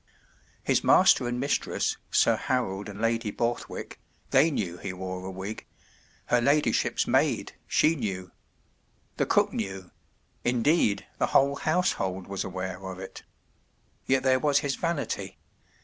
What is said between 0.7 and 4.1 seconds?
master and mistress, Sir Harold and Lady Borthwick,